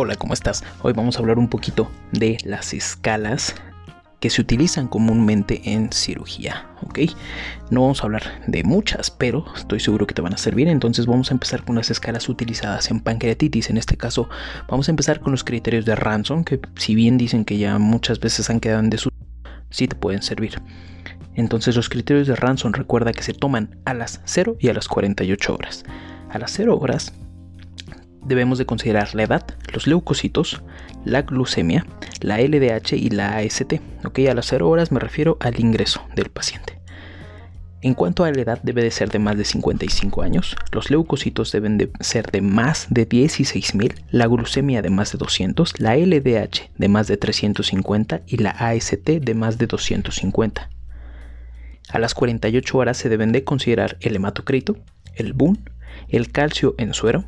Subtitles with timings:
[0.00, 0.62] Hola, ¿cómo estás?
[0.82, 3.56] Hoy vamos a hablar un poquito de las escalas
[4.20, 7.00] que se utilizan comúnmente en cirugía, ¿ok?
[7.70, 11.06] No vamos a hablar de muchas, pero estoy seguro que te van a servir, entonces
[11.06, 13.70] vamos a empezar con las escalas utilizadas en pancreatitis.
[13.70, 14.28] En este caso,
[14.68, 18.20] vamos a empezar con los criterios de Ransom, que si bien dicen que ya muchas
[18.20, 19.16] veces han quedado en desuso,
[19.68, 20.62] sí te pueden servir.
[21.34, 24.86] Entonces los criterios de Ransom recuerda que se toman a las 0 y a las
[24.86, 25.84] 48 horas.
[26.30, 27.12] A las 0 horas
[28.24, 30.62] debemos de considerar la edad, los leucocitos,
[31.04, 31.86] la glucemia,
[32.20, 33.74] la LDH y la AST.
[34.04, 34.18] ¿ok?
[34.30, 36.78] A las 0 horas me refiero al ingreso del paciente.
[37.80, 41.52] En cuanto a la edad debe de ser de más de 55 años, los leucocitos
[41.52, 46.72] deben de ser de más de 16.000, la glucemia de más de 200, la LDH
[46.76, 50.70] de más de 350 y la AST de más de 250.
[51.90, 54.76] A las 48 horas se deben de considerar el hematocrito,
[55.14, 55.70] el BUN,
[56.08, 57.24] el calcio en suero,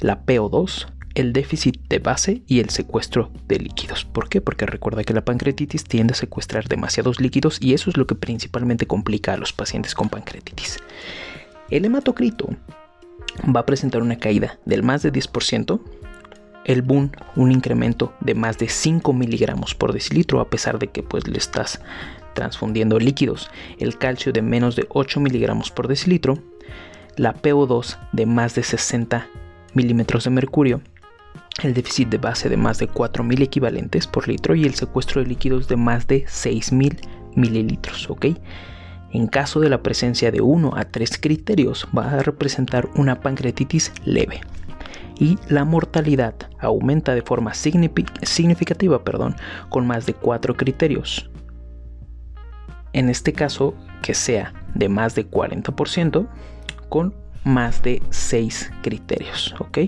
[0.00, 4.04] la PO2, el déficit de base y el secuestro de líquidos.
[4.04, 4.40] ¿Por qué?
[4.40, 8.14] Porque recuerda que la pancreatitis tiende a secuestrar demasiados líquidos y eso es lo que
[8.14, 10.78] principalmente complica a los pacientes con pancreatitis.
[11.70, 12.48] El hematocrito
[13.54, 15.80] va a presentar una caída del más de 10%,
[16.64, 21.02] el BUN un incremento de más de 5 miligramos por decilitro a pesar de que
[21.02, 21.80] pues le estás
[22.34, 26.38] transfundiendo líquidos, el calcio de menos de 8 miligramos por decilitro,
[27.16, 29.28] la PO2 de más de 60
[29.74, 30.80] milímetros de mercurio,
[31.62, 35.28] el déficit de base de más de 4.000 equivalentes por litro y el secuestro de
[35.28, 36.98] líquidos de más de 6.000
[37.36, 38.08] mililitros.
[38.10, 38.26] ¿ok?
[39.12, 43.92] En caso de la presencia de 1 a 3 criterios, va a representar una pancreatitis
[44.04, 44.40] leve.
[45.18, 49.36] Y la mortalidad aumenta de forma significativa perdón,
[49.68, 51.30] con más de 4 criterios.
[52.94, 56.26] En este caso, que sea de más de 40%
[56.88, 59.78] con más de 6 criterios, ¿ok?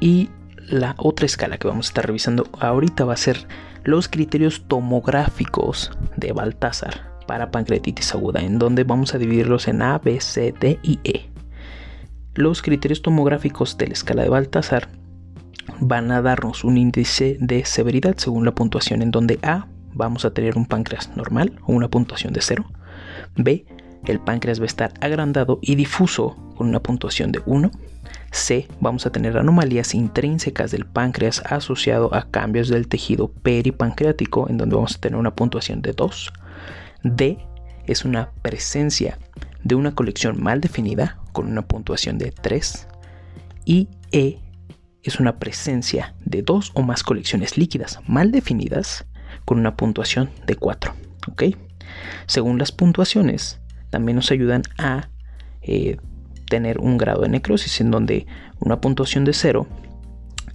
[0.00, 0.30] Y
[0.68, 3.46] la otra escala que vamos a estar revisando ahorita va a ser
[3.84, 9.98] los criterios tomográficos de Baltasar para pancreatitis aguda, en donde vamos a dividirlos en A,
[9.98, 11.30] B, C, D y E.
[12.34, 14.88] Los criterios tomográficos de la escala de Baltasar
[15.80, 20.32] van a darnos un índice de severidad según la puntuación en donde A vamos a
[20.32, 22.64] tener un páncreas normal o una puntuación de 0,
[23.36, 23.64] B
[24.06, 27.70] el páncreas va a estar agrandado y difuso con una puntuación de 1.
[28.32, 34.58] C, vamos a tener anomalías intrínsecas del páncreas asociado a cambios del tejido peripancreático, en
[34.58, 36.32] donde vamos a tener una puntuación de 2.
[37.02, 37.38] D,
[37.86, 39.18] es una presencia
[39.64, 42.86] de una colección mal definida con una puntuación de 3.
[43.64, 44.38] Y E,
[45.02, 49.06] es una presencia de dos o más colecciones líquidas mal definidas
[49.44, 50.94] con una puntuación de 4.
[51.30, 51.42] ¿ok?
[52.26, 55.08] Según las puntuaciones, también nos ayudan a
[55.62, 55.96] eh,
[56.48, 58.26] tener un grado de necrosis en donde
[58.58, 59.66] una puntuación de 0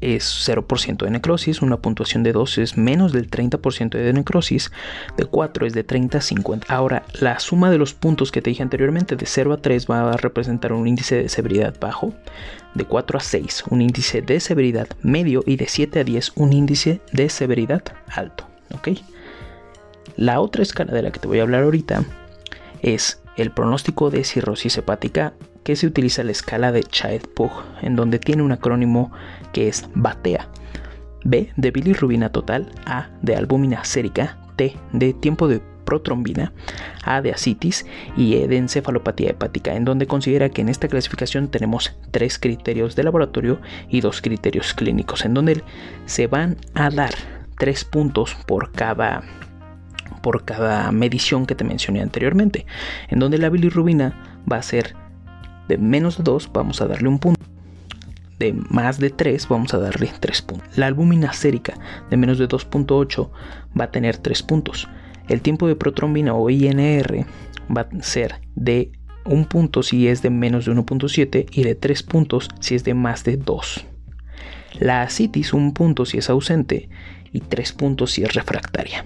[0.00, 4.70] es 0% de necrosis, una puntuación de 2 es menos del 30% de necrosis,
[5.16, 6.72] de 4 es de 30 a 50.
[6.72, 10.12] Ahora, la suma de los puntos que te dije anteriormente, de 0 a 3 va
[10.12, 12.14] a representar un índice de severidad bajo,
[12.74, 16.52] de 4 a 6 un índice de severidad medio y de 7 a 10 un
[16.52, 18.46] índice de severidad alto.
[20.16, 22.04] La otra escala de la que te voy a hablar ahorita
[22.82, 27.52] es el pronóstico de cirrosis hepática que se utiliza la escala de Child-Pugh,
[27.82, 29.12] en donde tiene un acrónimo
[29.52, 30.48] que es BATEA.
[31.24, 36.52] B de bilirrubina total, A de albúmina sérica, T de tiempo de protrombina,
[37.04, 37.86] A de asitis
[38.16, 42.96] y E de encefalopatía hepática, en donde considera que en esta clasificación tenemos tres criterios
[42.96, 45.62] de laboratorio y dos criterios clínicos, en donde
[46.06, 47.14] se van a dar
[47.58, 49.22] tres puntos por cada
[50.22, 52.66] por cada medición que te mencioné anteriormente,
[53.08, 54.94] en donde la bilirrubina va a ser
[55.68, 57.40] de menos de 2 vamos a darle un punto.
[58.38, 60.78] De más de 3 vamos a darle 3 puntos.
[60.78, 61.74] La albúmina sérica
[62.10, 63.30] de menos de 2.8
[63.78, 64.88] va a tener 3 puntos.
[65.28, 67.26] El tiempo de protrombina o INR
[67.76, 68.92] va a ser de
[69.26, 72.94] 1 punto si es de menos de 1.7 y de 3 puntos si es de
[72.94, 73.86] más de 2.
[74.80, 76.88] La asitis 1 punto si es ausente
[77.32, 79.04] y 3 puntos si es refractaria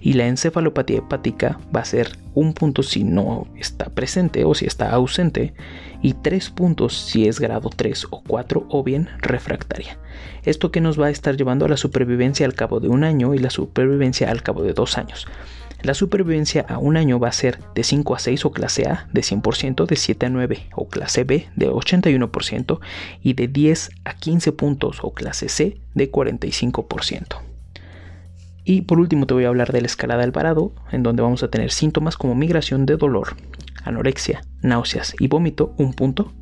[0.00, 4.66] y la encefalopatía hepática va a ser un punto si no está presente o si
[4.66, 5.54] está ausente
[6.02, 9.98] y tres puntos si es grado 3 o 4 o bien refractaria.
[10.44, 13.34] Esto que nos va a estar llevando a la supervivencia al cabo de un año
[13.34, 15.26] y la supervivencia al cabo de dos años.
[15.82, 19.08] La supervivencia a un año va a ser de 5 a 6 o clase A
[19.12, 22.80] de 100%, de 7 a 9 o clase B de 81%
[23.22, 27.55] y de 10 a 15 puntos o clase C de 45%.
[28.68, 31.44] Y por último te voy a hablar de la escalada del Alvarado, en donde vamos
[31.44, 33.36] a tener síntomas como migración de dolor,
[33.84, 36.32] anorexia, náuseas y vómito, un punto.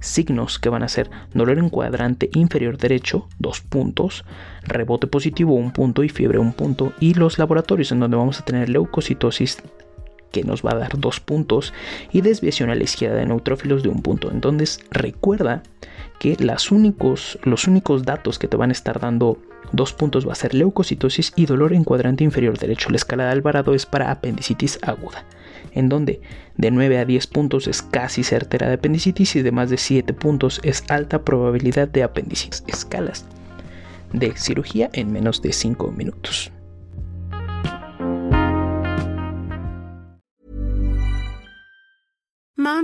[0.00, 4.24] Signos que van a ser dolor en cuadrante inferior derecho, dos puntos,
[4.64, 6.92] rebote positivo, un punto y fiebre, un punto.
[6.98, 9.62] Y los laboratorios en donde vamos a tener leucocitosis
[10.30, 11.72] que nos va a dar dos puntos
[12.12, 14.30] y desviación a la izquierda de neutrófilos de un punto.
[14.30, 15.62] Entonces recuerda
[16.18, 19.38] que los únicos datos que te van a estar dando
[19.72, 22.90] dos puntos va a ser leucocitosis y dolor en cuadrante inferior derecho.
[22.90, 25.24] La escala de Alvarado es para apendicitis aguda,
[25.72, 26.20] en donde
[26.56, 30.12] de 9 a 10 puntos es casi certera de apendicitis y de más de 7
[30.14, 32.64] puntos es alta probabilidad de apendicitis.
[32.66, 33.24] Escalas
[34.12, 36.50] de cirugía en menos de 5 minutos.